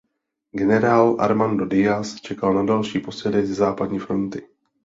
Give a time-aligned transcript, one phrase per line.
[0.51, 4.47] Generál Armando Diaz čekal na další posily ze západní fronty.